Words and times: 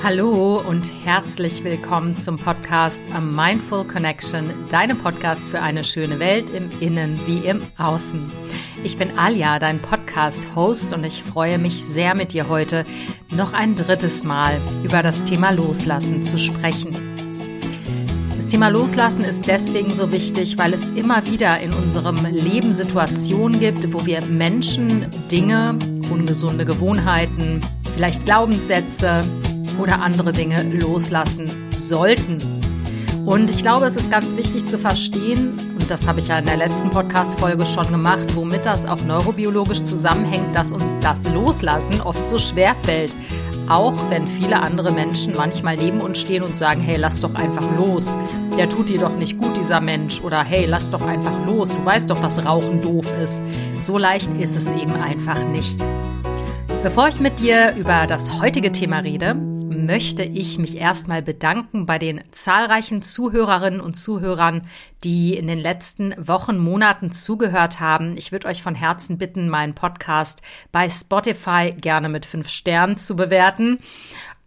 Hallo 0.00 0.62
und 0.66 0.92
herzlich 1.04 1.64
willkommen 1.64 2.16
zum 2.16 2.36
Podcast 2.36 3.02
A 3.12 3.20
Mindful 3.20 3.84
Connection, 3.84 4.54
deinem 4.70 4.96
Podcast 4.96 5.48
für 5.48 5.60
eine 5.60 5.82
schöne 5.82 6.20
Welt 6.20 6.50
im 6.50 6.68
Innen 6.78 7.18
wie 7.26 7.38
im 7.38 7.60
Außen. 7.76 8.30
Ich 8.84 8.96
bin 8.96 9.18
Alia, 9.18 9.58
dein 9.58 9.80
Podcast-Host 9.80 10.94
und 10.94 11.04
ich 11.04 11.24
freue 11.24 11.58
mich 11.58 11.84
sehr 11.84 12.14
mit 12.14 12.32
dir 12.32 12.48
heute 12.48 12.86
noch 13.34 13.52
ein 13.52 13.74
drittes 13.74 14.22
Mal 14.22 14.60
über 14.84 15.02
das 15.02 15.24
Thema 15.24 15.50
Loslassen 15.50 16.22
zu 16.22 16.38
sprechen. 16.38 16.94
Das 18.36 18.46
Thema 18.46 18.68
Loslassen 18.68 19.24
ist 19.24 19.48
deswegen 19.48 19.90
so 19.90 20.12
wichtig, 20.12 20.58
weil 20.58 20.74
es 20.74 20.88
immer 20.90 21.26
wieder 21.26 21.58
in 21.58 21.72
unserem 21.72 22.24
Leben 22.24 22.72
Situationen 22.72 23.58
gibt, 23.58 23.92
wo 23.92 24.06
wir 24.06 24.24
Menschen, 24.26 25.06
Dinge, 25.30 25.76
ungesunde 26.08 26.64
Gewohnheiten, 26.64 27.60
vielleicht 27.94 28.24
Glaubenssätze, 28.24 29.24
oder 29.78 30.00
andere 30.00 30.32
Dinge 30.32 30.62
loslassen 30.62 31.50
sollten. 31.70 32.38
Und 33.24 33.50
ich 33.50 33.62
glaube, 33.62 33.84
es 33.84 33.94
ist 33.94 34.10
ganz 34.10 34.36
wichtig 34.36 34.66
zu 34.66 34.78
verstehen, 34.78 35.52
und 35.78 35.90
das 35.90 36.06
habe 36.06 36.18
ich 36.18 36.28
ja 36.28 36.38
in 36.38 36.46
der 36.46 36.56
letzten 36.56 36.88
Podcast-Folge 36.88 37.66
schon 37.66 37.90
gemacht, 37.90 38.34
womit 38.34 38.64
das 38.64 38.86
auch 38.86 39.02
neurobiologisch 39.02 39.82
zusammenhängt, 39.84 40.56
dass 40.56 40.72
uns 40.72 40.96
das 41.02 41.28
Loslassen 41.34 42.00
oft 42.00 42.26
so 42.26 42.38
schwer 42.38 42.74
fällt. 42.84 43.12
Auch 43.68 43.94
wenn 44.08 44.26
viele 44.26 44.60
andere 44.60 44.92
Menschen 44.92 45.34
manchmal 45.36 45.76
neben 45.76 46.00
uns 46.00 46.20
stehen 46.20 46.42
und 46.42 46.56
sagen, 46.56 46.80
hey, 46.80 46.96
lass 46.96 47.20
doch 47.20 47.34
einfach 47.34 47.64
los. 47.76 48.16
Der 48.56 48.66
tut 48.68 48.88
dir 48.88 48.98
doch 48.98 49.14
nicht 49.14 49.36
gut, 49.36 49.58
dieser 49.58 49.82
Mensch. 49.82 50.22
Oder 50.22 50.42
hey, 50.42 50.64
lass 50.64 50.88
doch 50.88 51.02
einfach 51.02 51.34
los. 51.46 51.68
Du 51.68 51.84
weißt 51.84 52.08
doch, 52.08 52.20
dass 52.20 52.44
Rauchen 52.44 52.80
doof 52.80 53.06
ist. 53.22 53.42
So 53.78 53.98
leicht 53.98 54.30
ist 54.40 54.56
es 54.56 54.72
eben 54.72 54.94
einfach 54.94 55.44
nicht. 55.44 55.78
Bevor 56.82 57.08
ich 57.08 57.20
mit 57.20 57.40
dir 57.40 57.74
über 57.76 58.06
das 58.06 58.40
heutige 58.40 58.72
Thema 58.72 59.00
rede, 59.00 59.36
möchte 59.88 60.22
ich 60.22 60.58
mich 60.58 60.76
erstmal 60.76 61.22
bedanken 61.22 61.86
bei 61.86 61.98
den 61.98 62.20
zahlreichen 62.30 63.00
Zuhörerinnen 63.00 63.80
und 63.80 63.94
Zuhörern, 63.94 64.60
die 65.02 65.34
in 65.34 65.46
den 65.46 65.58
letzten 65.58 66.14
Wochen, 66.18 66.58
Monaten 66.58 67.10
zugehört 67.10 67.80
haben. 67.80 68.18
Ich 68.18 68.30
würde 68.30 68.48
euch 68.48 68.62
von 68.62 68.74
Herzen 68.74 69.16
bitten, 69.16 69.48
meinen 69.48 69.74
Podcast 69.74 70.42
bei 70.72 70.90
Spotify 70.90 71.70
gerne 71.70 72.10
mit 72.10 72.26
fünf 72.26 72.50
Sternen 72.50 72.98
zu 72.98 73.16
bewerten 73.16 73.78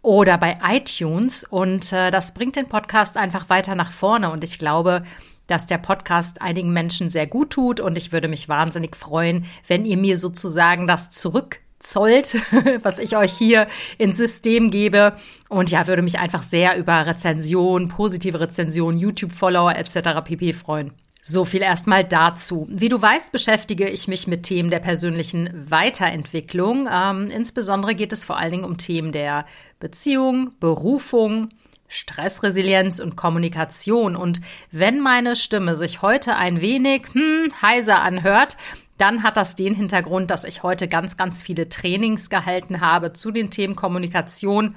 oder 0.00 0.38
bei 0.38 0.58
iTunes. 0.64 1.42
Und 1.42 1.92
äh, 1.92 2.12
das 2.12 2.34
bringt 2.34 2.54
den 2.54 2.68
Podcast 2.68 3.16
einfach 3.16 3.48
weiter 3.48 3.74
nach 3.74 3.90
vorne. 3.90 4.30
Und 4.30 4.44
ich 4.44 4.60
glaube, 4.60 5.02
dass 5.48 5.66
der 5.66 5.78
Podcast 5.78 6.40
einigen 6.40 6.72
Menschen 6.72 7.08
sehr 7.08 7.26
gut 7.26 7.50
tut. 7.50 7.80
Und 7.80 7.98
ich 7.98 8.12
würde 8.12 8.28
mich 8.28 8.48
wahnsinnig 8.48 8.94
freuen, 8.94 9.46
wenn 9.66 9.86
ihr 9.86 9.96
mir 9.96 10.18
sozusagen 10.18 10.86
das 10.86 11.10
zurück 11.10 11.61
zollt, 11.82 12.36
was 12.82 12.98
ich 12.98 13.16
euch 13.16 13.32
hier 13.32 13.66
ins 13.98 14.16
System 14.16 14.70
gebe. 14.70 15.16
Und 15.48 15.70
ja, 15.70 15.86
würde 15.86 16.02
mich 16.02 16.18
einfach 16.18 16.42
sehr 16.42 16.76
über 16.78 17.06
Rezension, 17.06 17.88
positive 17.88 18.40
Rezension, 18.40 18.96
YouTube-Follower 18.96 19.76
etc. 19.76 20.22
pp. 20.24 20.52
freuen. 20.52 20.92
So 21.24 21.44
viel 21.44 21.62
erstmal 21.62 22.02
dazu. 22.02 22.66
Wie 22.68 22.88
du 22.88 23.00
weißt, 23.00 23.30
beschäftige 23.30 23.88
ich 23.88 24.08
mich 24.08 24.26
mit 24.26 24.42
Themen 24.42 24.70
der 24.70 24.80
persönlichen 24.80 25.70
Weiterentwicklung. 25.70 26.88
Ähm, 26.92 27.30
insbesondere 27.30 27.94
geht 27.94 28.12
es 28.12 28.24
vor 28.24 28.38
allen 28.38 28.50
Dingen 28.50 28.64
um 28.64 28.76
Themen 28.76 29.12
der 29.12 29.46
Beziehung, 29.78 30.50
Berufung, 30.58 31.50
Stressresilienz 31.86 32.98
und 32.98 33.14
Kommunikation. 33.14 34.16
Und 34.16 34.40
wenn 34.72 34.98
meine 34.98 35.36
Stimme 35.36 35.76
sich 35.76 36.02
heute 36.02 36.34
ein 36.34 36.60
wenig 36.60 37.02
hm, 37.12 37.52
heiser 37.62 38.02
anhört, 38.02 38.56
dann 39.02 39.24
hat 39.24 39.36
das 39.36 39.56
den 39.56 39.74
Hintergrund, 39.74 40.30
dass 40.30 40.44
ich 40.44 40.62
heute 40.62 40.86
ganz, 40.86 41.16
ganz 41.16 41.42
viele 41.42 41.68
Trainings 41.68 42.30
gehalten 42.30 42.80
habe 42.80 43.12
zu 43.12 43.32
den 43.32 43.50
Themen 43.50 43.74
Kommunikation. 43.74 44.76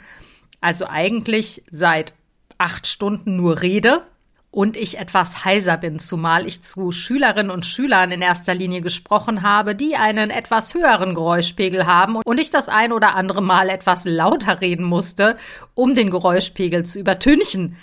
Also 0.61 0.87
eigentlich 0.87 1.61
seit 1.69 2.13
acht 2.57 2.87
Stunden 2.87 3.35
nur 3.35 3.61
rede 3.61 4.01
und 4.49 4.77
ich 4.77 4.97
etwas 4.97 5.45
heiser 5.45 5.77
bin, 5.77 5.99
zumal 5.99 6.47
ich 6.47 6.63
zu 6.63 6.91
Schülerinnen 6.91 7.51
und 7.51 7.67
Schülern 7.67 8.09
in 8.09 8.23
erster 8.23 8.55
Linie 8.55 8.81
gesprochen 8.81 9.43
habe, 9.43 9.75
die 9.75 9.95
einen 9.95 10.31
etwas 10.31 10.73
höheren 10.73 11.13
Geräuschpegel 11.13 11.85
haben 11.85 12.15
und 12.15 12.39
ich 12.39 12.49
das 12.49 12.67
ein 12.67 12.93
oder 12.93 13.13
andere 13.13 13.43
Mal 13.43 13.69
etwas 13.69 14.05
lauter 14.05 14.59
reden 14.59 14.85
musste, 14.85 15.37
um 15.75 15.93
den 15.93 16.09
Geräuschpegel 16.09 16.83
zu 16.83 16.97
übertünchen. 16.97 17.77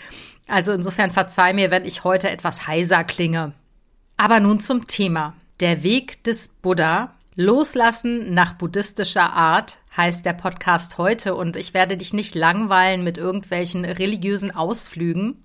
Also 0.49 0.73
insofern 0.73 1.13
verzeih 1.13 1.53
mir, 1.53 1.71
wenn 1.71 1.85
ich 1.85 2.03
heute 2.03 2.31
etwas 2.31 2.67
heiser 2.67 3.05
klinge. 3.05 3.53
Aber 4.17 4.41
nun 4.41 4.59
zum 4.59 4.89
Thema. 4.89 5.35
Der 5.63 5.85
Weg 5.85 6.25
des 6.25 6.49
Buddha. 6.49 7.15
Loslassen 7.37 8.35
nach 8.35 8.55
buddhistischer 8.55 9.33
Art 9.33 9.79
heißt 9.97 10.27
der 10.27 10.33
Podcast 10.33 10.99
heute 10.99 11.37
und 11.37 11.57
ich 11.57 11.73
werde 11.73 11.97
dich 11.97 12.13
nicht 12.13 12.35
langweilen 12.35 13.05
mit 13.05 13.17
irgendwelchen 13.17 13.85
religiösen 13.85 14.51
Ausflügen. 14.51 15.45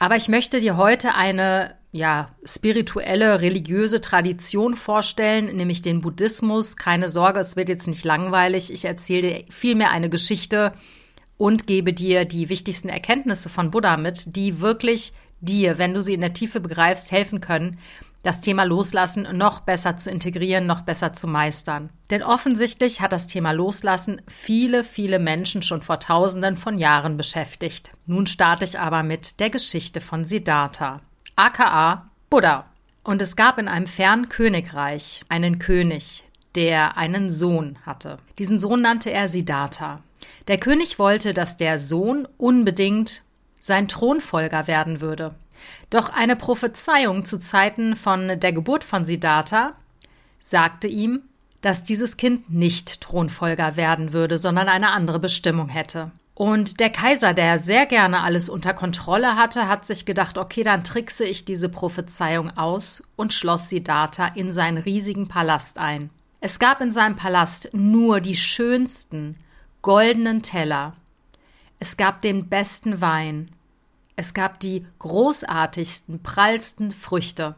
Aber 0.00 0.16
ich 0.16 0.28
möchte 0.28 0.58
dir 0.58 0.76
heute 0.76 1.14
eine 1.14 1.76
ja, 1.92 2.34
spirituelle, 2.44 3.40
religiöse 3.40 4.00
Tradition 4.00 4.74
vorstellen, 4.74 5.54
nämlich 5.54 5.80
den 5.80 6.00
Buddhismus. 6.00 6.76
Keine 6.76 7.08
Sorge, 7.08 7.38
es 7.38 7.54
wird 7.54 7.68
jetzt 7.68 7.86
nicht 7.86 8.02
langweilig. 8.02 8.72
Ich 8.72 8.84
erzähle 8.84 9.28
dir 9.28 9.44
vielmehr 9.48 9.92
eine 9.92 10.10
Geschichte 10.10 10.72
und 11.36 11.68
gebe 11.68 11.92
dir 11.92 12.24
die 12.24 12.48
wichtigsten 12.48 12.88
Erkenntnisse 12.88 13.48
von 13.48 13.70
Buddha 13.70 13.96
mit, 13.96 14.34
die 14.34 14.60
wirklich 14.60 15.12
dir, 15.40 15.78
wenn 15.78 15.94
du 15.94 16.02
sie 16.02 16.14
in 16.14 16.20
der 16.20 16.34
Tiefe 16.34 16.58
begreifst, 16.58 17.12
helfen 17.12 17.40
können, 17.40 17.78
das 18.24 18.40
Thema 18.40 18.64
Loslassen 18.64 19.28
noch 19.36 19.60
besser 19.60 19.96
zu 19.98 20.10
integrieren, 20.10 20.66
noch 20.66 20.80
besser 20.80 21.12
zu 21.12 21.28
meistern. 21.28 21.90
Denn 22.10 22.22
offensichtlich 22.22 23.00
hat 23.00 23.12
das 23.12 23.26
Thema 23.26 23.52
Loslassen 23.52 24.22
viele, 24.26 24.82
viele 24.82 25.18
Menschen 25.18 25.62
schon 25.62 25.82
vor 25.82 26.00
Tausenden 26.00 26.56
von 26.56 26.78
Jahren 26.78 27.16
beschäftigt. 27.16 27.92
Nun 28.06 28.26
starte 28.26 28.64
ich 28.64 28.80
aber 28.80 29.02
mit 29.02 29.38
der 29.40 29.50
Geschichte 29.50 30.00
von 30.00 30.24
Siddhartha, 30.24 31.02
aka 31.36 32.10
Buddha. 32.30 32.64
Und 33.04 33.20
es 33.20 33.36
gab 33.36 33.58
in 33.58 33.68
einem 33.68 33.86
fernen 33.86 34.30
Königreich 34.30 35.22
einen 35.28 35.58
König, 35.58 36.24
der 36.54 36.96
einen 36.96 37.28
Sohn 37.28 37.78
hatte. 37.84 38.18
Diesen 38.38 38.58
Sohn 38.58 38.80
nannte 38.80 39.10
er 39.10 39.28
Siddhartha. 39.28 40.00
Der 40.48 40.58
König 40.58 40.98
wollte, 40.98 41.34
dass 41.34 41.58
der 41.58 41.78
Sohn 41.78 42.26
unbedingt 42.38 43.22
sein 43.60 43.86
Thronfolger 43.86 44.66
werden 44.66 45.02
würde. 45.02 45.34
Doch 45.90 46.10
eine 46.10 46.36
Prophezeiung 46.36 47.24
zu 47.24 47.38
Zeiten 47.38 47.96
von 47.96 48.40
der 48.40 48.52
Geburt 48.52 48.84
von 48.84 49.04
Siddhartha 49.04 49.74
sagte 50.38 50.88
ihm, 50.88 51.22
dass 51.60 51.82
dieses 51.82 52.16
Kind 52.16 52.52
nicht 52.52 53.00
Thronfolger 53.00 53.76
werden 53.76 54.12
würde, 54.12 54.36
sondern 54.38 54.68
eine 54.68 54.90
andere 54.90 55.18
Bestimmung 55.18 55.68
hätte. 55.68 56.10
Und 56.34 56.80
der 56.80 56.90
Kaiser, 56.90 57.32
der 57.32 57.58
sehr 57.58 57.86
gerne 57.86 58.22
alles 58.22 58.48
unter 58.48 58.74
Kontrolle 58.74 59.36
hatte, 59.36 59.68
hat 59.68 59.86
sich 59.86 60.04
gedacht, 60.04 60.36
okay, 60.36 60.64
dann 60.64 60.82
trickse 60.82 61.24
ich 61.24 61.44
diese 61.44 61.68
Prophezeiung 61.68 62.56
aus 62.56 63.04
und 63.14 63.32
schloss 63.32 63.68
Siddhartha 63.68 64.26
in 64.34 64.52
seinen 64.52 64.78
riesigen 64.78 65.28
Palast 65.28 65.78
ein. 65.78 66.10
Es 66.40 66.58
gab 66.58 66.80
in 66.80 66.90
seinem 66.90 67.16
Palast 67.16 67.70
nur 67.72 68.20
die 68.20 68.34
schönsten 68.34 69.36
goldenen 69.80 70.42
Teller. 70.42 70.94
Es 71.78 71.96
gab 71.96 72.20
den 72.20 72.48
besten 72.48 73.00
Wein, 73.00 73.50
es 74.16 74.34
gab 74.34 74.60
die 74.60 74.86
großartigsten, 74.98 76.22
prallsten 76.22 76.90
Früchte. 76.90 77.56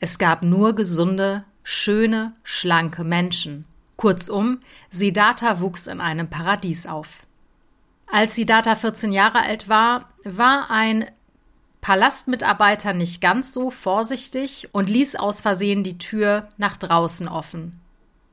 Es 0.00 0.18
gab 0.18 0.42
nur 0.42 0.74
gesunde, 0.74 1.44
schöne, 1.62 2.34
schlanke 2.42 3.04
Menschen. 3.04 3.66
Kurzum, 3.96 4.60
Siddhartha 4.88 5.60
wuchs 5.60 5.86
in 5.86 6.00
einem 6.00 6.28
Paradies 6.28 6.86
auf. 6.86 7.26
Als 8.06 8.34
Siddhartha 8.34 8.74
14 8.74 9.12
Jahre 9.12 9.42
alt 9.42 9.68
war, 9.68 10.08
war 10.24 10.70
ein 10.70 11.06
Palastmitarbeiter 11.80 12.92
nicht 12.92 13.20
ganz 13.20 13.52
so 13.52 13.70
vorsichtig 13.70 14.68
und 14.72 14.90
ließ 14.90 15.16
aus 15.16 15.40
Versehen 15.40 15.84
die 15.84 15.98
Tür 15.98 16.48
nach 16.56 16.76
draußen 16.76 17.28
offen. 17.28 17.80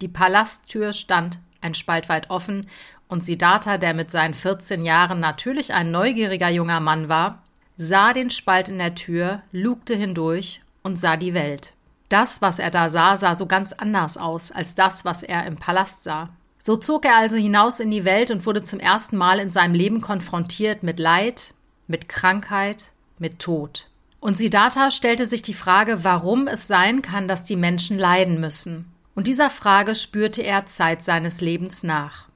Die 0.02 0.08
Palasttür 0.08 0.94
stand 0.94 1.38
ein 1.62 1.74
Spalt 1.74 2.10
weit 2.10 2.30
offen 2.30 2.68
und 3.08 3.24
Siddhartha, 3.24 3.78
der 3.78 3.94
mit 3.94 4.12
seinen 4.12 4.34
14 4.34 4.86
Jahren 4.86 5.20
natürlich 5.20 5.74
ein 5.74 5.92
neugieriger 5.92 6.50
junger 6.50 6.80
Mann 6.80 7.10
war, 7.10 7.44
sah 7.76 8.14
den 8.14 8.30
Spalt 8.30 8.70
in 8.70 8.78
der 8.78 8.96
Tür, 8.96 9.42
lugte 9.52 9.96
hindurch 9.96 10.62
und 10.84 10.98
sah 10.98 11.16
die 11.16 11.34
Welt. 11.34 11.74
Das, 12.10 12.42
was 12.42 12.60
er 12.60 12.72
da 12.72 12.90
sah, 12.90 13.18
sah 13.18 13.36
so 13.36 13.46
ganz 13.46 13.74
anders 13.74 14.18
aus 14.18 14.52
als 14.52 14.76
das, 14.76 15.06
was 15.06 15.24
er 15.24 15.46
im 15.46 15.58
Palast 15.58 16.04
sah. 16.04 16.30
So 16.64 16.76
zog 16.76 17.06
er 17.06 17.16
also 17.16 17.38
hinaus 17.38 17.80
in 17.80 17.92
die 17.92 18.06
Welt 18.06 18.32
und 18.32 18.46
wurde 18.46 18.64
zum 18.64 18.80
ersten 18.80 19.18
Mal 19.18 19.40
in 19.40 19.52
seinem 19.52 19.74
Leben 19.74 20.02
konfrontiert 20.02 20.84
mit 20.84 21.00
Leid, 21.00 21.54
mit 21.88 22.10
Krankheit, 22.10 22.92
mit 23.20 23.40
Tod. 23.40 23.88
Und 24.20 24.38
Siddhartha 24.38 24.92
stellte 24.92 25.26
sich 25.26 25.42
die 25.42 25.54
Frage, 25.54 26.04
warum 26.04 26.48
es 26.48 26.68
sein 26.68 27.02
kann, 27.02 27.28
dass 27.28 27.44
die 27.44 27.56
Menschen 27.56 27.98
leiden 27.98 28.40
müssen. 28.40 28.92
Und 29.16 29.28
dieser 29.28 29.50
Frage 29.50 29.96
spürte 29.96 30.42
er 30.42 30.66
Zeit 30.66 31.04
seines 31.04 31.40
Lebens 31.40 31.84
nach. 31.84 32.28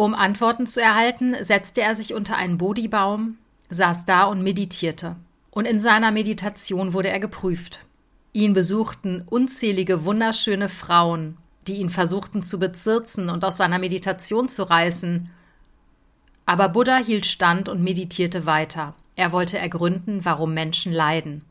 Um 0.00 0.14
Antworten 0.14 0.66
zu 0.66 0.80
erhalten, 0.80 1.36
setzte 1.42 1.82
er 1.82 1.94
sich 1.94 2.14
unter 2.14 2.34
einen 2.34 2.56
Bodhibaum, 2.56 3.36
saß 3.68 4.06
da 4.06 4.24
und 4.24 4.42
meditierte. 4.42 5.16
Und 5.50 5.66
in 5.66 5.78
seiner 5.78 6.10
Meditation 6.10 6.94
wurde 6.94 7.10
er 7.10 7.20
geprüft. 7.20 7.80
Ihn 8.32 8.54
besuchten 8.54 9.24
unzählige 9.28 10.06
wunderschöne 10.06 10.70
Frauen, 10.70 11.36
die 11.66 11.74
ihn 11.74 11.90
versuchten 11.90 12.42
zu 12.42 12.58
bezirzen 12.58 13.28
und 13.28 13.44
aus 13.44 13.58
seiner 13.58 13.78
Meditation 13.78 14.48
zu 14.48 14.62
reißen. 14.62 15.28
Aber 16.46 16.70
Buddha 16.70 16.96
hielt 16.96 17.26
stand 17.26 17.68
und 17.68 17.84
meditierte 17.84 18.46
weiter. 18.46 18.94
Er 19.16 19.32
wollte 19.32 19.58
ergründen, 19.58 20.24
warum 20.24 20.54
Menschen 20.54 20.94
leiden. 20.94 21.44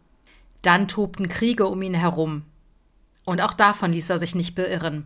Dann 0.63 0.87
tobten 0.87 1.29
Kriege 1.29 1.67
um 1.67 1.83
ihn 1.83 1.93
herum. 1.93 2.41
Und 3.25 3.41
auch 3.41 3.53
davon 3.53 3.91
ließ 3.91 4.09
er 4.09 4.17
sich 4.17 4.33
nicht 4.33 4.55
beirren. 4.55 5.05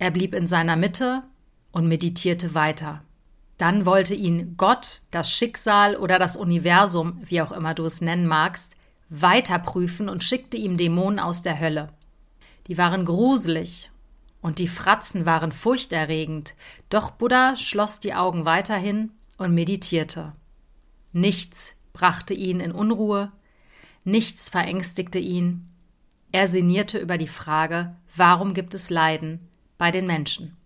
Er 0.00 0.10
blieb 0.10 0.34
in 0.34 0.48
seiner 0.48 0.74
Mitte 0.74 1.22
und 1.72 1.88
meditierte 1.88 2.54
weiter. 2.54 3.02
Dann 3.58 3.84
wollte 3.84 4.14
ihn 4.14 4.56
Gott, 4.56 5.02
das 5.10 5.30
Schicksal 5.30 5.96
oder 5.96 6.18
das 6.18 6.36
Universum, 6.36 7.20
wie 7.22 7.42
auch 7.42 7.52
immer 7.52 7.74
du 7.74 7.84
es 7.84 8.00
nennen 8.00 8.26
magst, 8.26 8.74
weiter 9.10 9.58
prüfen 9.58 10.08
und 10.08 10.24
schickte 10.24 10.56
ihm 10.56 10.76
Dämonen 10.76 11.18
aus 11.18 11.42
der 11.42 11.60
Hölle. 11.60 11.90
Die 12.68 12.78
waren 12.78 13.04
gruselig 13.04 13.90
und 14.40 14.58
die 14.58 14.68
Fratzen 14.68 15.26
waren 15.26 15.52
furchterregend, 15.52 16.54
doch 16.88 17.10
Buddha 17.10 17.56
schloss 17.56 18.00
die 18.00 18.14
Augen 18.14 18.44
weiterhin 18.44 19.10
und 19.36 19.54
meditierte. 19.54 20.32
Nichts 21.12 21.74
brachte 21.92 22.34
ihn 22.34 22.60
in 22.60 22.72
Unruhe, 22.72 23.32
nichts 24.04 24.48
verängstigte 24.48 25.18
ihn. 25.18 25.68
Er 26.32 26.46
sinnierte 26.46 26.98
über 26.98 27.18
die 27.18 27.26
Frage, 27.26 27.96
warum 28.14 28.54
gibt 28.54 28.74
es 28.74 28.88
Leiden 28.88 29.48
bei 29.76 29.90
den 29.90 30.06
Menschen? 30.06 30.56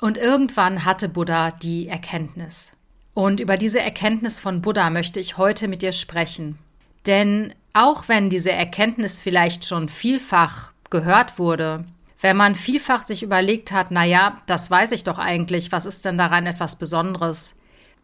Und 0.00 0.16
irgendwann 0.16 0.84
hatte 0.84 1.08
Buddha 1.08 1.50
die 1.50 1.88
Erkenntnis. 1.88 2.72
Und 3.12 3.40
über 3.40 3.56
diese 3.56 3.80
Erkenntnis 3.80 4.40
von 4.40 4.62
Buddha 4.62 4.88
möchte 4.88 5.20
ich 5.20 5.36
heute 5.36 5.68
mit 5.68 5.82
dir 5.82 5.92
sprechen. 5.92 6.58
Denn 7.06 7.54
auch 7.72 8.08
wenn 8.08 8.30
diese 8.30 8.52
Erkenntnis 8.52 9.20
vielleicht 9.20 9.64
schon 9.64 9.88
vielfach 9.88 10.72
gehört 10.88 11.38
wurde, 11.38 11.84
wenn 12.20 12.36
man 12.36 12.54
vielfach 12.54 13.02
sich 13.02 13.22
überlegt 13.22 13.72
hat, 13.72 13.90
na 13.90 14.04
ja, 14.04 14.40
das 14.46 14.70
weiß 14.70 14.92
ich 14.92 15.04
doch 15.04 15.18
eigentlich, 15.18 15.72
was 15.72 15.86
ist 15.86 16.04
denn 16.04 16.18
daran 16.18 16.46
etwas 16.46 16.76
Besonderes? 16.76 17.54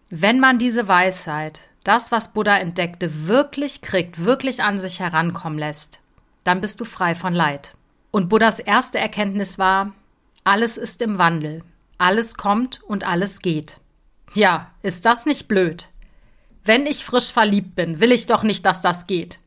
Wenn 0.09 0.41
man 0.41 0.59
diese 0.59 0.89
Weisheit, 0.89 1.63
das, 1.85 2.13
was 2.13 2.33
Buddha 2.33 2.59
entdeckte, 2.59 3.27
wirklich 3.27 3.83
kriegt, 3.83 4.25
wirklich 4.25 4.63
an 4.63 4.79
sich 4.79 5.01
herankommen 5.01 5.59
lässt, 5.59 6.01
dann 6.45 6.61
bist 6.61 6.81
du 6.81 6.85
frei 6.85 7.15
von 7.15 7.35
Leid. 7.35 7.75
Und 8.11 8.29
Buddhas 8.29 8.59
erste 8.59 8.99
Erkenntnis 8.99 9.59
war, 9.59 9.93
alles 10.45 10.79
ist 10.79 11.03
im 11.03 11.19
Wandel. 11.19 11.63
Alles 11.99 12.37
kommt 12.37 12.83
und 12.83 13.05
alles 13.05 13.41
geht. 13.41 13.79
Ja, 14.35 14.71
ist 14.83 15.07
das 15.07 15.27
nicht 15.27 15.49
blöd? 15.49 15.89
Wenn 16.65 16.87
ich 16.87 17.05
frisch 17.05 17.33
verliebt 17.33 17.75
bin, 17.75 18.01
will 18.01 18.13
ich 18.13 18.27
doch 18.27 18.43
nicht, 18.43 18.67
dass 18.67 18.83
das 18.83 19.07
geht. 19.07 19.39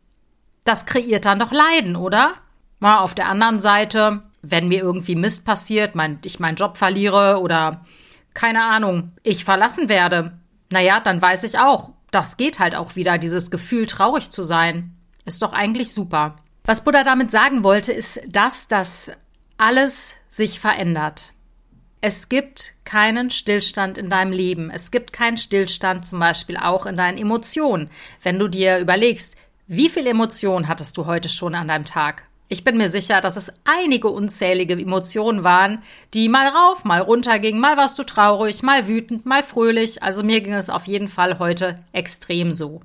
Das 0.63 0.85
kreiert 0.85 1.25
dann 1.25 1.39
doch 1.39 1.51
Leiden, 1.51 1.95
oder? 1.95 2.35
Mal 2.79 2.99
auf 2.99 3.13
der 3.13 3.27
anderen 3.27 3.59
Seite, 3.59 4.23
wenn 4.41 4.67
mir 4.67 4.79
irgendwie 4.79 5.15
Mist 5.15 5.45
passiert, 5.45 5.95
mein, 5.95 6.19
ich 6.23 6.39
meinen 6.39 6.55
Job 6.55 6.77
verliere 6.77 7.41
oder 7.41 7.85
keine 8.33 8.63
Ahnung, 8.63 9.11
ich 9.23 9.43
verlassen 9.43 9.89
werde, 9.89 10.39
naja, 10.71 10.99
dann 10.99 11.21
weiß 11.21 11.43
ich 11.43 11.59
auch, 11.59 11.91
das 12.11 12.37
geht 12.37 12.59
halt 12.59 12.75
auch 12.75 12.95
wieder, 12.95 13.17
dieses 13.17 13.51
Gefühl, 13.51 13.85
traurig 13.85 14.31
zu 14.31 14.43
sein. 14.43 14.95
Ist 15.25 15.41
doch 15.41 15.53
eigentlich 15.53 15.93
super. 15.93 16.37
Was 16.63 16.83
Buddha 16.83 17.03
damit 17.03 17.31
sagen 17.31 17.63
wollte, 17.63 17.91
ist 17.91 18.21
das, 18.27 18.67
dass 18.67 19.11
alles 19.57 20.15
sich 20.29 20.59
verändert. 20.59 21.33
Es 22.01 22.29
gibt 22.29 22.75
keinen 22.85 23.29
Stillstand 23.29 23.97
in 23.97 24.09
deinem 24.09 24.31
Leben. 24.31 24.71
Es 24.71 24.89
gibt 24.89 25.11
keinen 25.11 25.35
Stillstand 25.35 26.05
zum 26.05 26.19
Beispiel 26.19 26.55
auch 26.55 26.85
in 26.85 26.95
deinen 26.95 27.17
Emotionen. 27.17 27.89
Wenn 28.23 28.39
du 28.39 28.47
dir 28.47 28.77
überlegst, 28.77 29.35
wie 29.67 29.89
viele 29.89 30.11
Emotionen 30.11 30.69
hattest 30.69 30.95
du 30.95 31.05
heute 31.05 31.27
schon 31.27 31.55
an 31.55 31.67
deinem 31.67 31.83
Tag? 31.83 32.23
Ich 32.47 32.63
bin 32.63 32.77
mir 32.77 32.89
sicher, 32.89 33.19
dass 33.19 33.35
es 33.35 33.51
einige 33.65 34.07
unzählige 34.07 34.75
Emotionen 34.75 35.43
waren, 35.43 35.83
die 36.13 36.29
mal 36.29 36.47
rauf, 36.47 36.85
mal 36.85 37.01
runter 37.01 37.37
gingen. 37.37 37.59
Mal 37.59 37.75
warst 37.75 37.99
du 37.99 38.03
traurig, 38.03 38.63
mal 38.63 38.87
wütend, 38.87 39.25
mal 39.25 39.43
fröhlich. 39.43 40.01
Also 40.01 40.23
mir 40.23 40.39
ging 40.39 40.53
es 40.53 40.69
auf 40.69 40.87
jeden 40.87 41.09
Fall 41.09 41.37
heute 41.37 41.83
extrem 41.91 42.53
so. 42.53 42.81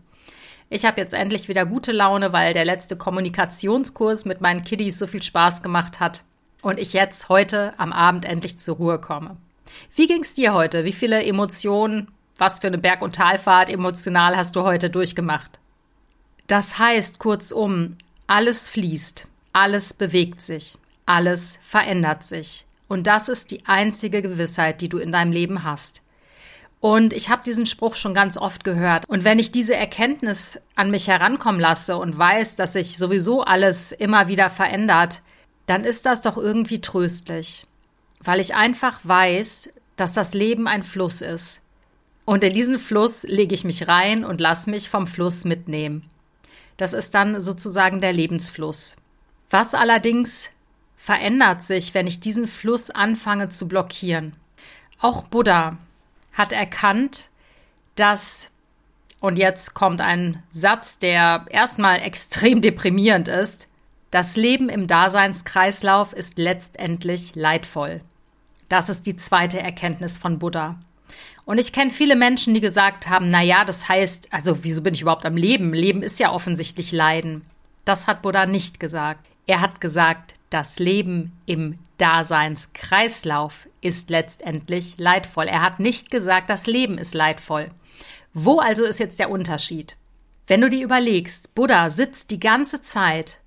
Ich 0.71 0.85
habe 0.85 1.01
jetzt 1.01 1.15
endlich 1.15 1.49
wieder 1.49 1.67
gute 1.67 1.93
Laune, 1.93 2.33
weil 2.33 2.53
der 2.53 2.65
letzte 2.65 2.97
Kommunikationskurs 2.97 4.25
mit 4.25 4.41
meinen 4.41 4.65
Kiddies 4.65 4.99
so 4.99 5.07
viel 5.07 5.23
Spaß 5.23 5.63
gemacht 5.63 6.01
hat 6.01 6.25
und 6.65 6.79
ich 6.79 6.93
jetzt 6.93 7.29
heute 7.29 7.75
am 7.79 7.93
Abend 7.93 8.25
endlich 8.25 8.59
zur 8.59 8.77
Ruhe 8.77 8.99
komme. 8.99 9.37
Wie 9.95 10.07
ging's 10.07 10.35
dir 10.35 10.55
heute? 10.55 10.85
Wie 10.85 10.93
viele 10.93 11.25
Emotionen, 11.25 12.09
was 12.39 12.59
für 12.59 12.69
eine 12.69 12.79
Berg- 12.79 13.03
und 13.03 13.17
Talfahrt 13.17 13.71
emotional 13.71 14.37
hast 14.37 14.57
du 14.57 14.63
heute 14.63 14.91
durchgemacht? 14.91 15.59
Das 16.47 16.79
heißt 16.79 17.19
kurzum, 17.19 17.97
alles 18.27 18.69
fließt, 18.69 19.27
alles 19.53 19.95
bewegt 19.95 20.41
sich, 20.41 20.77
alles 21.07 21.59
verändert 21.63 22.23
sich. 22.23 22.67
Und 22.89 23.07
das 23.07 23.29
ist 23.29 23.51
die 23.51 23.65
einzige 23.67 24.23
Gewissheit, 24.23 24.81
die 24.81 24.89
du 24.89 24.99
in 24.99 25.13
deinem 25.13 25.33
Leben 25.33 25.65
hast. 25.65 26.03
Und 26.81 27.15
ich 27.15 27.31
habe 27.31 27.43
diesen 27.43 27.65
Spruch 27.65 27.97
schon 27.97 28.13
ganz 28.13 28.37
oft 28.37 28.63
gehört. 28.63 29.09
Und 29.09 29.25
wenn 29.25 29.39
ich 29.39 29.51
diese 29.51 29.75
Erkenntnis 29.75 30.61
an 30.75 30.91
mich 30.91 31.09
herankommen 31.09 31.61
lasse 31.61 31.97
und 31.97 32.19
weiß, 32.19 32.57
dass 32.57 32.75
sich 32.75 32.99
sowieso 32.99 33.43
alles 33.43 33.91
immer 33.91 34.29
wieder 34.29 34.51
verändert, 34.51 35.23
dann 35.67 35.85
ist 35.85 36.07
das 36.07 36.21
doch 36.21 36.37
irgendwie 36.37 36.81
tröstlich, 36.81 37.67
weil 38.21 38.41
ich 38.41 38.55
einfach 38.55 39.01
weiß, 39.03 39.71
dass 39.97 40.13
das 40.13 40.35
Leben 40.35 40.67
ein 40.67 40.83
Fluss 40.83 41.23
ist. 41.23 41.61
Und 42.25 42.43
in 42.43 42.55
diesen 42.55 42.79
Fluss 42.79 43.23
lege 43.25 43.55
ich 43.55 43.65
mich 43.65 43.87
rein 43.87 44.25
und 44.25 44.41
lasse 44.41 44.71
mich 44.71 44.89
vom 44.89 45.07
Fluss 45.07 45.45
mitnehmen. 45.45 46.09
Das 46.77 46.93
ist 46.93 47.15
dann 47.15 47.41
sozusagen 47.41 48.01
der 48.01 48.13
Lebensfluss. 48.13 48.97
Was 49.51 49.75
allerdings 49.75 50.51
verändert 50.97 51.63
sich, 51.63 51.95
wenn 51.95 52.07
ich 52.07 52.21
diesen 52.21 52.47
Fluss 52.47 52.91
anfange 52.91 53.51
zu 53.51 53.69
blockieren? 53.69 54.35
Auch 55.01 55.25
Buddha 55.25 55.77
hat 56.33 56.53
erkannt, 56.53 57.29
dass, 57.95 58.51
und 59.21 59.39
jetzt 59.39 59.75
kommt 59.75 60.01
ein 60.01 60.43
Satz, 60.51 60.99
der 60.99 61.45
erstmal 61.51 62.01
extrem 62.01 62.63
deprimierend 62.63 63.29
ist, 63.29 63.69
das 64.15 64.37
Leben 64.37 64.69
im 64.69 64.87
Daseinskreislauf 64.87 66.13
ist 66.13 66.39
letztendlich 66.39 67.35
leidvoll. 67.35 68.01
Das 68.69 68.89
ist 68.89 69.07
die 69.07 69.17
zweite 69.17 69.59
Erkenntnis 69.59 70.19
von 70.19 70.39
Buddha. 70.39 70.79
Und 71.45 71.59
ich 71.59 71.73
kenne 71.73 71.91
viele 71.91 72.15
Menschen, 72.15 72.55
die 72.55 72.61
gesagt 72.61 73.09
haben, 73.09 73.29
na 73.31 73.43
ja, 73.43 73.65
das 73.65 73.89
heißt, 73.89 74.33
also 74.33 74.63
wieso 74.63 74.83
bin 74.83 74.95
ich 74.95 75.03
überhaupt 75.03 75.27
am 75.27 75.37
Leben? 75.37 75.75
Leben 75.75 76.01
ist 76.01 76.21
ja 76.21 76.31
offensichtlich 76.31 76.93
Leiden. 76.93 77.45
Das 77.85 78.07
hat 78.07 78.23
Buddha 78.23 78.47
nicht 78.47 78.79
gesagt. 78.79 79.27
Er 79.49 79.61
hat 79.61 79.81
gesagt, 79.81 80.35
das 80.49 80.79
Leben 80.79 81.33
im 81.45 81.81
Daseinskreislauf 81.99 83.69
ist 83.81 84.11
letztendlich 84.11 84.95
leidvoll. 84.97 85.47
Er 85.47 85.61
hat 85.61 85.81
nicht 85.81 86.13
gesagt, 86.13 86.51
das 86.51 86.69
Leben 86.69 86.99
ist 86.99 87.15
leidvoll. 87.15 87.73
Wo 88.33 88.61
also 88.61 88.85
ist 88.85 89.01
jetzt 89.01 89.19
der 89.19 89.31
Unterschied? 89.31 89.97
Wenn 90.47 90.61
du 90.61 90.71
dir 90.71 90.85
überlegst, 90.85 91.53
Buddha 91.57 91.91
sitzt 91.91 92.31
die 92.31 92.39
ganze 92.39 92.81
Zeit 92.81 93.41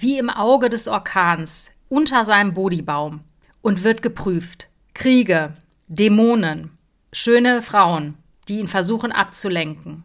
wie 0.00 0.18
im 0.18 0.28
Auge 0.28 0.68
des 0.68 0.88
Orkans 0.88 1.70
unter 1.88 2.24
seinem 2.24 2.54
Bodibaum 2.54 3.20
und 3.62 3.82
wird 3.82 4.02
geprüft. 4.02 4.68
Kriege, 4.94 5.54
Dämonen, 5.88 6.76
schöne 7.12 7.62
Frauen, 7.62 8.14
die 8.48 8.58
ihn 8.58 8.68
versuchen 8.68 9.12
abzulenken. 9.12 10.04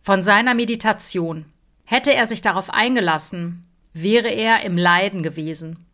Von 0.00 0.22
seiner 0.22 0.54
Meditation. 0.54 1.44
Hätte 1.84 2.14
er 2.14 2.26
sich 2.26 2.42
darauf 2.42 2.70
eingelassen, 2.70 3.66
wäre 3.92 4.28
er 4.28 4.62
im 4.62 4.76
Leiden 4.76 5.22
gewesen. 5.22 5.86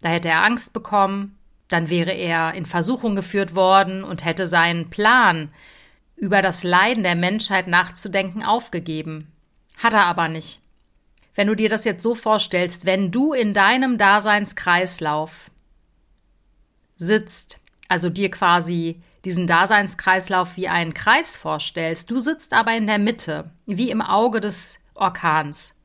Da 0.00 0.08
hätte 0.08 0.28
er 0.28 0.44
Angst 0.44 0.72
bekommen, 0.72 1.38
dann 1.68 1.90
wäre 1.90 2.12
er 2.12 2.54
in 2.54 2.66
Versuchung 2.66 3.14
geführt 3.14 3.54
worden 3.54 4.04
und 4.04 4.24
hätte 4.24 4.46
seinen 4.46 4.90
Plan, 4.90 5.50
über 6.16 6.42
das 6.42 6.64
Leiden 6.64 7.02
der 7.02 7.14
Menschheit 7.14 7.66
nachzudenken, 7.66 8.42
aufgegeben. 8.42 9.32
Hat 9.78 9.94
er 9.94 10.04
aber 10.04 10.28
nicht. 10.28 10.60
Wenn 11.34 11.46
du 11.46 11.54
dir 11.54 11.68
das 11.68 11.84
jetzt 11.84 12.02
so 12.02 12.14
vorstellst, 12.14 12.86
wenn 12.86 13.10
du 13.10 13.32
in 13.32 13.54
deinem 13.54 13.98
Daseinskreislauf 13.98 15.50
sitzt, 16.96 17.60
also 17.88 18.10
dir 18.10 18.30
quasi 18.30 19.00
diesen 19.24 19.46
Daseinskreislauf 19.46 20.56
wie 20.56 20.68
einen 20.68 20.94
Kreis 20.94 21.36
vorstellst, 21.36 22.10
du 22.10 22.18
sitzt 22.18 22.52
aber 22.52 22.76
in 22.76 22.86
der 22.86 22.98
Mitte, 22.98 23.50
wie 23.66 23.90
im 23.90 24.02
Auge 24.02 24.40
des 24.40 24.80
Orkans. 24.94 25.76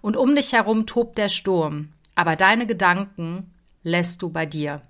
Und 0.00 0.16
um 0.16 0.34
dich 0.34 0.52
herum 0.52 0.86
tobt 0.86 1.16
der 1.16 1.28
Sturm, 1.28 1.90
aber 2.14 2.36
deine 2.36 2.66
Gedanken 2.66 3.54
lässt 3.82 4.22
du 4.22 4.30
bei 4.30 4.46
dir. 4.46 4.82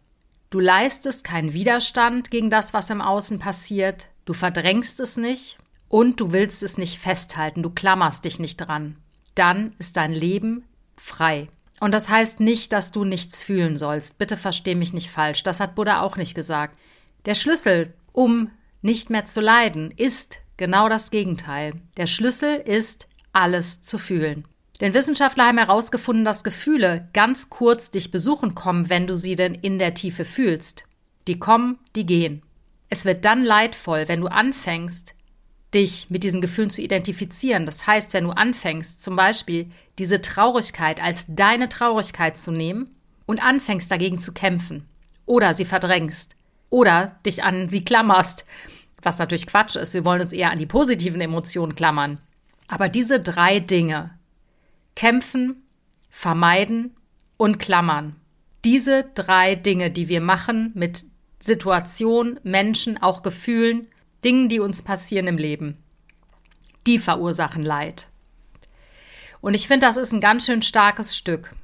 Du 0.50 0.58
leistest 0.58 1.24
keinen 1.24 1.52
Widerstand 1.52 2.30
gegen 2.30 2.50
das, 2.50 2.74
was 2.74 2.90
im 2.90 3.00
Außen 3.00 3.38
passiert, 3.38 4.08
du 4.24 4.34
verdrängst 4.34 5.00
es 5.00 5.16
nicht 5.16 5.58
und 5.88 6.20
du 6.20 6.32
willst 6.32 6.62
es 6.62 6.76
nicht 6.76 6.98
festhalten, 6.98 7.62
du 7.62 7.70
klammerst 7.70 8.24
dich 8.24 8.38
nicht 8.38 8.56
dran 8.56 8.96
dann 9.34 9.74
ist 9.78 9.96
dein 9.96 10.12
Leben 10.12 10.64
frei. 10.96 11.48
Und 11.80 11.92
das 11.92 12.08
heißt 12.08 12.40
nicht, 12.40 12.72
dass 12.72 12.92
du 12.92 13.04
nichts 13.04 13.42
fühlen 13.42 13.76
sollst. 13.76 14.18
Bitte 14.18 14.36
versteh 14.36 14.74
mich 14.74 14.92
nicht 14.92 15.10
falsch. 15.10 15.42
Das 15.42 15.58
hat 15.58 15.74
Buddha 15.74 16.00
auch 16.00 16.16
nicht 16.16 16.34
gesagt. 16.34 16.78
Der 17.24 17.34
Schlüssel, 17.34 17.92
um 18.12 18.50
nicht 18.82 19.10
mehr 19.10 19.24
zu 19.24 19.40
leiden, 19.40 19.90
ist 19.90 20.38
genau 20.56 20.88
das 20.88 21.10
Gegenteil. 21.10 21.74
Der 21.96 22.06
Schlüssel 22.06 22.56
ist, 22.56 23.08
alles 23.32 23.82
zu 23.82 23.98
fühlen. 23.98 24.46
Denn 24.80 24.94
Wissenschaftler 24.94 25.46
haben 25.46 25.58
herausgefunden, 25.58 26.24
dass 26.24 26.44
Gefühle 26.44 27.08
ganz 27.12 27.50
kurz 27.50 27.90
dich 27.90 28.10
besuchen 28.10 28.54
kommen, 28.54 28.88
wenn 28.90 29.06
du 29.06 29.16
sie 29.16 29.36
denn 29.36 29.54
in 29.54 29.78
der 29.78 29.94
Tiefe 29.94 30.24
fühlst. 30.24 30.84
Die 31.28 31.38
kommen, 31.38 31.78
die 31.94 32.06
gehen. 32.06 32.42
Es 32.88 33.04
wird 33.04 33.24
dann 33.24 33.44
leidvoll, 33.44 34.08
wenn 34.08 34.20
du 34.20 34.26
anfängst, 34.26 35.14
dich 35.74 36.10
mit 36.10 36.24
diesen 36.24 36.40
Gefühlen 36.40 36.70
zu 36.70 36.82
identifizieren. 36.82 37.66
Das 37.66 37.86
heißt, 37.86 38.12
wenn 38.12 38.24
du 38.24 38.30
anfängst, 38.30 39.02
zum 39.02 39.16
Beispiel 39.16 39.70
diese 39.98 40.20
Traurigkeit 40.20 41.02
als 41.02 41.26
deine 41.28 41.68
Traurigkeit 41.68 42.36
zu 42.36 42.50
nehmen 42.50 42.94
und 43.26 43.42
anfängst 43.42 43.90
dagegen 43.90 44.18
zu 44.18 44.32
kämpfen 44.32 44.86
oder 45.26 45.54
sie 45.54 45.64
verdrängst 45.64 46.36
oder 46.70 47.16
dich 47.24 47.42
an 47.42 47.68
sie 47.68 47.84
klammerst, 47.84 48.46
was 49.02 49.18
natürlich 49.18 49.46
Quatsch 49.46 49.76
ist. 49.76 49.94
Wir 49.94 50.04
wollen 50.04 50.22
uns 50.22 50.32
eher 50.32 50.50
an 50.50 50.58
die 50.58 50.66
positiven 50.66 51.20
Emotionen 51.20 51.74
klammern. 51.74 52.18
Aber 52.68 52.88
diese 52.88 53.20
drei 53.20 53.60
Dinge, 53.60 54.10
kämpfen, 54.94 55.62
vermeiden 56.10 56.94
und 57.36 57.58
klammern, 57.58 58.16
diese 58.64 59.04
drei 59.14 59.56
Dinge, 59.56 59.90
die 59.90 60.08
wir 60.08 60.20
machen 60.20 60.70
mit 60.74 61.04
Situationen, 61.40 62.38
Menschen, 62.44 63.02
auch 63.02 63.22
Gefühlen, 63.22 63.88
Dingen, 64.24 64.48
die 64.48 64.60
uns 64.60 64.82
passieren 64.82 65.26
im 65.26 65.38
Leben, 65.38 65.82
die 66.86 66.98
verursachen 66.98 67.62
Leid. 67.62 68.08
Und 69.40 69.54
ich 69.54 69.66
finde, 69.66 69.86
das 69.86 69.96
ist 69.96 70.12
ein 70.12 70.20
ganz 70.20 70.46
schön 70.46 70.62
starkes 70.62 71.16
Stück. 71.16 71.54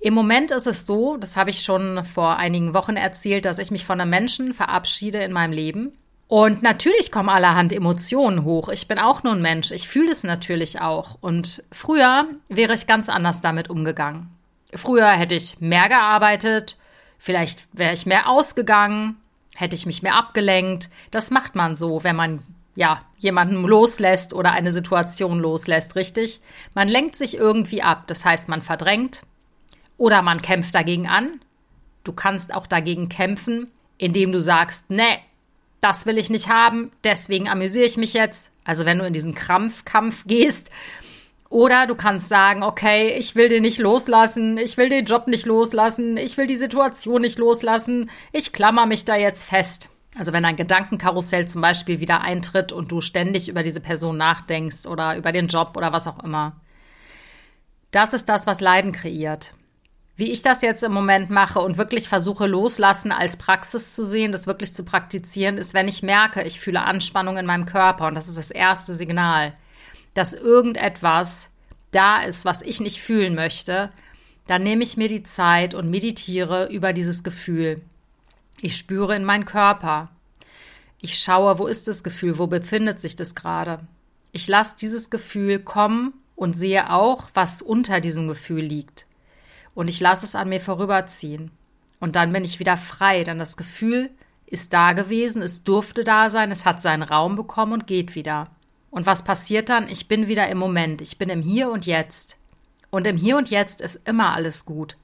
Im 0.00 0.14
Moment 0.14 0.50
ist 0.50 0.66
es 0.66 0.86
so, 0.86 1.16
das 1.16 1.36
habe 1.36 1.50
ich 1.50 1.62
schon 1.62 2.04
vor 2.04 2.36
einigen 2.36 2.72
Wochen 2.72 2.96
erzählt, 2.96 3.44
dass 3.44 3.58
ich 3.58 3.70
mich 3.70 3.84
von 3.84 4.00
einem 4.00 4.10
Menschen 4.10 4.54
verabschiede 4.54 5.18
in 5.18 5.32
meinem 5.32 5.52
Leben. 5.52 5.92
Und 6.28 6.62
natürlich 6.62 7.10
kommen 7.10 7.30
allerhand 7.30 7.72
Emotionen 7.72 8.44
hoch. 8.44 8.68
Ich 8.68 8.86
bin 8.86 8.98
auch 8.98 9.22
nur 9.22 9.32
ein 9.32 9.42
Mensch. 9.42 9.72
Ich 9.72 9.88
fühle 9.88 10.12
es 10.12 10.24
natürlich 10.24 10.80
auch. 10.80 11.16
Und 11.20 11.64
früher 11.72 12.26
wäre 12.48 12.74
ich 12.74 12.86
ganz 12.86 13.08
anders 13.08 13.40
damit 13.40 13.70
umgegangen. 13.70 14.28
Früher 14.74 15.08
hätte 15.08 15.34
ich 15.34 15.60
mehr 15.60 15.88
gearbeitet, 15.88 16.76
vielleicht 17.18 17.66
wäre 17.72 17.94
ich 17.94 18.04
mehr 18.04 18.28
ausgegangen, 18.28 19.16
hätte 19.54 19.76
ich 19.76 19.86
mich 19.86 20.02
mehr 20.02 20.14
abgelenkt. 20.14 20.90
Das 21.10 21.30
macht 21.30 21.54
man 21.54 21.76
so, 21.76 22.04
wenn 22.04 22.16
man 22.16 22.42
ja 22.74 23.02
jemanden 23.18 23.64
loslässt 23.64 24.32
oder 24.32 24.52
eine 24.52 24.70
Situation 24.70 25.40
loslässt, 25.40 25.96
richtig? 25.96 26.40
Man 26.74 26.88
lenkt 26.88 27.16
sich 27.16 27.36
irgendwie 27.36 27.82
ab. 27.82 28.04
Das 28.06 28.24
heißt, 28.24 28.48
man 28.48 28.62
verdrängt 28.62 29.22
oder 29.96 30.22
man 30.22 30.40
kämpft 30.40 30.74
dagegen 30.74 31.08
an. 31.08 31.40
Du 32.04 32.12
kannst 32.12 32.54
auch 32.54 32.66
dagegen 32.66 33.08
kämpfen, 33.08 33.70
indem 33.98 34.32
du 34.32 34.40
sagst, 34.40 34.90
nee, 34.90 35.18
das 35.80 36.06
will 36.06 36.18
ich 36.18 36.30
nicht 36.30 36.48
haben, 36.48 36.90
deswegen 37.04 37.48
amüsiere 37.48 37.84
ich 37.84 37.96
mich 37.96 38.14
jetzt. 38.14 38.50
Also 38.64 38.84
wenn 38.84 38.98
du 38.98 39.06
in 39.06 39.12
diesen 39.12 39.34
Krampfkampf 39.34 40.24
gehst, 40.26 40.70
oder 41.50 41.86
du 41.86 41.94
kannst 41.94 42.28
sagen, 42.28 42.62
okay, 42.62 43.14
ich 43.18 43.34
will 43.34 43.48
den 43.48 43.62
nicht 43.62 43.78
loslassen, 43.78 44.58
ich 44.58 44.76
will 44.76 44.88
den 44.88 45.06
Job 45.06 45.28
nicht 45.28 45.46
loslassen, 45.46 46.16
ich 46.16 46.36
will 46.36 46.46
die 46.46 46.56
Situation 46.56 47.22
nicht 47.22 47.38
loslassen, 47.38 48.10
ich 48.32 48.52
klammer 48.52 48.86
mich 48.86 49.04
da 49.04 49.16
jetzt 49.16 49.44
fest. 49.44 49.88
Also 50.16 50.32
wenn 50.32 50.44
ein 50.44 50.56
Gedankenkarussell 50.56 51.46
zum 51.48 51.62
Beispiel 51.62 52.00
wieder 52.00 52.20
eintritt 52.20 52.72
und 52.72 52.90
du 52.90 53.00
ständig 53.00 53.48
über 53.48 53.62
diese 53.62 53.80
Person 53.80 54.16
nachdenkst 54.16 54.86
oder 54.86 55.16
über 55.16 55.32
den 55.32 55.48
Job 55.48 55.74
oder 55.76 55.92
was 55.92 56.06
auch 56.06 56.22
immer. 56.22 56.60
Das 57.92 58.12
ist 58.12 58.28
das, 58.28 58.46
was 58.46 58.60
Leiden 58.60 58.92
kreiert. 58.92 59.54
Wie 60.16 60.32
ich 60.32 60.42
das 60.42 60.60
jetzt 60.62 60.82
im 60.82 60.92
Moment 60.92 61.30
mache 61.30 61.60
und 61.60 61.78
wirklich 61.78 62.08
versuche 62.08 62.46
loslassen 62.46 63.12
als 63.12 63.36
Praxis 63.36 63.94
zu 63.94 64.04
sehen, 64.04 64.32
das 64.32 64.48
wirklich 64.48 64.74
zu 64.74 64.84
praktizieren, 64.84 65.56
ist, 65.56 65.72
wenn 65.72 65.88
ich 65.88 66.02
merke, 66.02 66.42
ich 66.42 66.60
fühle 66.60 66.82
Anspannung 66.82 67.38
in 67.38 67.46
meinem 67.46 67.66
Körper 67.66 68.08
und 68.08 68.16
das 68.16 68.28
ist 68.28 68.36
das 68.36 68.50
erste 68.50 68.94
Signal 68.94 69.54
dass 70.14 70.34
irgendetwas 70.34 71.50
da 71.90 72.22
ist, 72.22 72.44
was 72.44 72.62
ich 72.62 72.80
nicht 72.80 73.00
fühlen 73.00 73.34
möchte, 73.34 73.90
dann 74.46 74.62
nehme 74.62 74.82
ich 74.82 74.96
mir 74.96 75.08
die 75.08 75.22
Zeit 75.22 75.74
und 75.74 75.90
meditiere 75.90 76.68
über 76.70 76.92
dieses 76.92 77.22
Gefühl. 77.22 77.82
Ich 78.60 78.76
spüre 78.76 79.14
in 79.14 79.24
meinen 79.24 79.44
Körper. 79.44 80.10
Ich 81.00 81.18
schaue, 81.18 81.58
wo 81.58 81.66
ist 81.66 81.86
das 81.86 82.02
Gefühl, 82.02 82.38
wo 82.38 82.46
befindet 82.46 82.98
sich 82.98 83.14
das 83.14 83.34
gerade. 83.34 83.80
Ich 84.32 84.48
lasse 84.48 84.76
dieses 84.80 85.10
Gefühl 85.10 85.60
kommen 85.60 86.14
und 86.34 86.56
sehe 86.56 86.90
auch, 86.92 87.30
was 87.34 87.62
unter 87.62 88.00
diesem 88.00 88.26
Gefühl 88.26 88.64
liegt. 88.64 89.06
Und 89.74 89.88
ich 89.88 90.00
lasse 90.00 90.26
es 90.26 90.34
an 90.34 90.48
mir 90.48 90.60
vorüberziehen. 90.60 91.50
Und 92.00 92.16
dann 92.16 92.32
bin 92.32 92.44
ich 92.44 92.58
wieder 92.58 92.76
frei, 92.76 93.24
denn 93.24 93.38
das 93.38 93.56
Gefühl 93.56 94.10
ist 94.46 94.72
da 94.72 94.92
gewesen, 94.92 95.42
es 95.42 95.62
durfte 95.62 96.04
da 96.04 96.30
sein, 96.30 96.50
es 96.50 96.64
hat 96.64 96.80
seinen 96.80 97.02
Raum 97.02 97.36
bekommen 97.36 97.74
und 97.74 97.86
geht 97.86 98.14
wieder. 98.14 98.50
Und 98.90 99.06
was 99.06 99.24
passiert 99.24 99.68
dann? 99.68 99.88
Ich 99.88 100.08
bin 100.08 100.28
wieder 100.28 100.48
im 100.48 100.58
Moment, 100.58 101.00
ich 101.00 101.18
bin 101.18 101.28
im 101.28 101.42
Hier 101.42 101.70
und 101.70 101.86
Jetzt. 101.86 102.36
Und 102.90 103.06
im 103.06 103.16
Hier 103.16 103.36
und 103.36 103.50
Jetzt 103.50 103.80
ist 103.80 104.08
immer 104.08 104.32
alles 104.32 104.64
gut. 104.64 104.96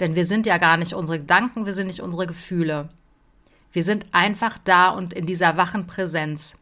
Denn 0.00 0.14
wir 0.14 0.24
sind 0.24 0.46
ja 0.46 0.58
gar 0.58 0.76
nicht 0.76 0.94
unsere 0.94 1.20
Gedanken, 1.20 1.64
wir 1.64 1.72
sind 1.72 1.86
nicht 1.86 2.02
unsere 2.02 2.26
Gefühle. 2.26 2.88
Wir 3.72 3.82
sind 3.82 4.06
einfach 4.12 4.58
da 4.58 4.90
und 4.90 5.14
in 5.14 5.26
dieser 5.26 5.56
wachen 5.56 5.86
Präsenz. 5.86 6.56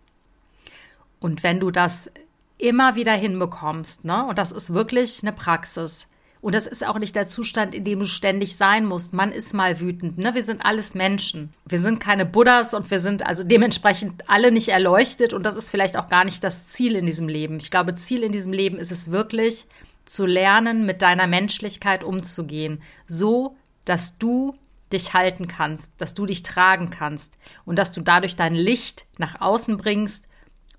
Und 1.18 1.42
wenn 1.42 1.58
du 1.58 1.70
das 1.70 2.10
immer 2.58 2.94
wieder 2.94 3.14
hinbekommst, 3.14 4.04
ne, 4.04 4.26
und 4.26 4.38
das 4.38 4.52
ist 4.52 4.72
wirklich 4.72 5.22
eine 5.22 5.32
Praxis, 5.32 6.08
und 6.40 6.54
das 6.54 6.66
ist 6.66 6.86
auch 6.86 6.98
nicht 6.98 7.16
der 7.16 7.28
Zustand, 7.28 7.74
in 7.74 7.84
dem 7.84 7.98
du 7.98 8.06
ständig 8.06 8.56
sein 8.56 8.86
musst. 8.86 9.12
Man 9.12 9.30
ist 9.30 9.52
mal 9.52 9.78
wütend. 9.78 10.16
Ne? 10.16 10.34
Wir 10.34 10.42
sind 10.42 10.64
alles 10.64 10.94
Menschen. 10.94 11.52
Wir 11.66 11.78
sind 11.78 12.00
keine 12.00 12.24
Buddhas 12.24 12.72
und 12.72 12.90
wir 12.90 12.98
sind 12.98 13.26
also 13.26 13.44
dementsprechend 13.44 14.28
alle 14.28 14.50
nicht 14.50 14.68
erleuchtet. 14.68 15.34
Und 15.34 15.44
das 15.44 15.54
ist 15.54 15.70
vielleicht 15.70 15.98
auch 15.98 16.08
gar 16.08 16.24
nicht 16.24 16.42
das 16.42 16.66
Ziel 16.66 16.96
in 16.96 17.04
diesem 17.04 17.28
Leben. 17.28 17.58
Ich 17.58 17.70
glaube, 17.70 17.94
Ziel 17.94 18.22
in 18.22 18.32
diesem 18.32 18.54
Leben 18.54 18.78
ist 18.78 18.90
es 18.90 19.10
wirklich, 19.10 19.66
zu 20.06 20.24
lernen, 20.24 20.86
mit 20.86 21.02
deiner 21.02 21.26
Menschlichkeit 21.26 22.02
umzugehen. 22.02 22.82
So, 23.06 23.56
dass 23.84 24.16
du 24.16 24.54
dich 24.92 25.12
halten 25.12 25.46
kannst, 25.46 25.92
dass 25.98 26.14
du 26.14 26.24
dich 26.24 26.42
tragen 26.42 26.88
kannst 26.90 27.36
und 27.64 27.78
dass 27.78 27.92
du 27.92 28.00
dadurch 28.00 28.34
dein 28.34 28.54
Licht 28.54 29.06
nach 29.18 29.40
außen 29.40 29.76
bringst 29.76 30.26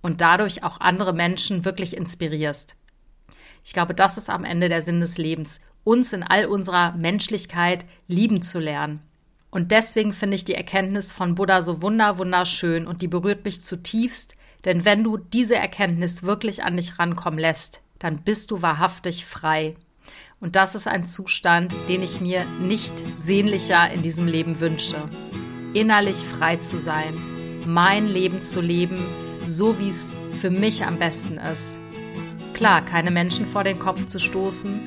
und 0.02 0.22
dadurch 0.22 0.64
auch 0.64 0.80
andere 0.80 1.14
Menschen 1.14 1.66
wirklich 1.66 1.96
inspirierst. 1.96 2.76
Ich 3.64 3.74
glaube, 3.74 3.94
das 3.94 4.18
ist 4.18 4.30
am 4.30 4.44
Ende 4.44 4.70
der 4.70 4.82
Sinn 4.82 5.02
des 5.02 5.18
Lebens, 5.18 5.62
uns 5.84 6.14
in 6.14 6.24
all 6.24 6.46
unserer 6.46 6.94
Menschlichkeit 6.94 7.86
lieben 8.08 8.42
zu 8.42 8.60
lernen. 8.60 9.02
Und 9.50 9.72
deswegen 9.72 10.14
finde 10.14 10.36
ich 10.36 10.46
die 10.46 10.56
Erkenntnis 10.56 11.12
von 11.12 11.36
Buddha 11.36 11.62
so 11.62 11.82
wunder, 11.82 12.18
wunderschön 12.18 12.88
und 12.88 13.02
die 13.02 13.08
berührt 13.08 13.44
mich 13.44 13.62
zutiefst, 13.62 14.36
denn 14.64 14.86
wenn 14.86 15.04
du 15.04 15.18
diese 15.18 15.56
Erkenntnis 15.56 16.24
wirklich 16.24 16.64
an 16.64 16.78
dich 16.78 16.98
rankommen 17.00 17.40
lässt, 17.40 17.82
dann 18.00 18.20
bist 18.24 18.52
du 18.52 18.62
wahrhaftig 18.62 19.26
frei. 19.26 19.76
Und 20.40 20.56
das 20.56 20.74
ist 20.74 20.88
ein 20.88 21.06
Zustand, 21.06 21.76
den 21.88 22.02
ich 22.02 22.22
mir 22.22 22.46
nicht 22.62 22.94
sehnlicher 23.16 23.92
in 23.92 24.02
diesem 24.02 24.28
Leben 24.28 24.60
wünsche. 24.60 24.98
Innerlich 25.74 26.18
frei 26.18 26.58
zu 26.58 26.80
sein, 26.80 27.14
mein 27.68 28.08
Leben 28.08 28.42
zu 28.42 28.62
leben, 28.62 28.98
so 29.46 29.80
wie 29.80 29.90
es 29.90 30.10
für 30.40 30.50
mich 30.50 30.86
am 30.86 30.98
besten 30.98 31.38
ist 31.38 31.78
klar, 32.54 32.82
keine 32.82 33.12
Menschen 33.12 33.46
vor 33.46 33.64
den 33.64 33.80
Kopf 33.80 34.06
zu 34.06 34.20
stoßen, 34.20 34.82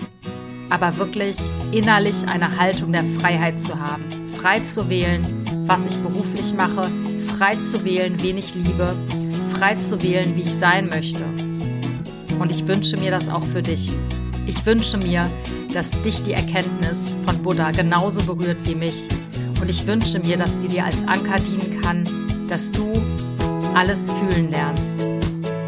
aber 0.71 0.97
wirklich 0.97 1.37
innerlich 1.73 2.28
eine 2.28 2.59
Haltung 2.59 2.92
der 2.92 3.04
Freiheit 3.21 3.61
zu 3.61 3.78
haben. 3.78 4.04
Frei 4.40 4.61
zu 4.61 4.88
wählen, 4.88 5.44
was 5.66 5.87
ich 5.87 5.97
beruflich 5.99 6.54
mache, 6.54 6.90
frei 7.37 7.56
zu 7.56 7.85
wählen, 7.85 8.21
wen 8.23 8.38
ich 8.38 8.54
liebe, 8.54 8.97
frei 9.54 9.75
zu 9.75 10.02
wählen, 10.02 10.37
wie 10.37 10.42
ich 10.42 10.54
sein 10.54 10.88
möchte. 10.88 11.25
Und 12.38 12.50
ich 12.50 12.66
wünsche 12.66 12.97
mir 12.99 13.11
das 13.11 13.28
auch 13.28 13.44
für 13.44 13.62
dich. 13.62 13.92
Ich 14.47 14.64
wünsche 14.66 14.99
mir, 14.99 15.30
dass 15.73 15.90
dich 16.02 16.23
die 16.23 16.33
Erkenntnis 16.33 17.12
von 17.25 17.42
Buddha 17.42 17.71
genauso 17.71 18.23
berührt 18.23 18.59
wie 18.64 18.75
mich. 18.75 19.09
Und 19.61 19.71
ich 19.71 19.87
wünsche 19.87 20.18
mir, 20.18 20.37
dass 20.37 20.61
sie 20.61 20.68
dir 20.68 20.85
als 20.85 21.06
Anker 21.06 21.38
dienen 21.40 21.80
kann, 21.80 22.04
dass 22.49 22.71
du 22.71 22.92
alles 23.75 24.11
fühlen 24.11 24.50
lernst 24.50 24.97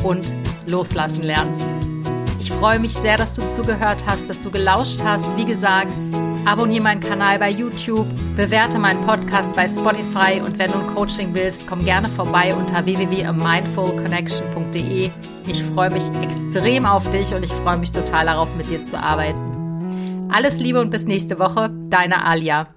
und 0.05 0.33
loslassen 0.69 1.23
lernst. 1.23 1.65
Ich 2.39 2.53
freue 2.53 2.79
mich 2.79 2.95
sehr, 2.95 3.17
dass 3.17 3.33
du 3.35 3.43
zugehört 3.49 4.05
hast, 4.07 4.31
dass 4.31 4.41
du 4.41 4.49
gelauscht 4.51 5.03
hast. 5.03 5.37
Wie 5.37 5.45
gesagt, 5.45 5.93
abonniere 6.45 6.85
meinen 6.85 7.01
Kanal 7.01 7.41
bei 7.41 7.51
YouTube, 7.51 8.07
bewerte 8.37 8.79
meinen 8.79 9.05
Podcast 9.05 9.57
bei 9.57 9.67
Spotify 9.67 10.41
und 10.45 10.57
wenn 10.59 10.71
du 10.71 10.79
ein 10.79 10.87
Coaching 10.95 11.35
willst, 11.35 11.67
komm 11.67 11.85
gerne 11.85 12.07
vorbei 12.09 12.55
unter 12.55 12.85
www.mindfulconnection.de. 12.85 15.11
Ich 15.49 15.65
freue 15.65 15.91
mich 15.91 16.05
extrem 16.23 16.87
auf 16.87 17.11
dich 17.11 17.35
und 17.35 17.43
ich 17.43 17.53
freue 17.53 17.79
mich 17.79 17.91
total 17.91 18.27
darauf, 18.27 18.55
mit 18.57 18.71
dir 18.71 18.81
zu 18.83 19.03
arbeiten. 19.03 19.57
Alles 20.33 20.61
Liebe 20.61 20.81
und 20.81 20.91
bis 20.91 21.05
nächste 21.05 21.39
Woche, 21.39 21.71
deine 21.89 22.25
Alia. 22.25 22.76